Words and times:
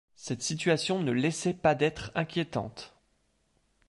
Cette 0.15 0.41
situation 0.41 1.03
ne 1.03 1.11
laissait 1.11 1.53
pas 1.53 1.75
d’être 1.75 2.11
inquiétante. 2.15 2.95